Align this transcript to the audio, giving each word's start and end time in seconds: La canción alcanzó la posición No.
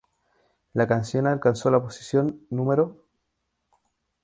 La 0.73 0.87
canción 0.87 1.27
alcanzó 1.27 1.69
la 1.69 1.79
posición 1.83 2.43
No. 2.49 2.97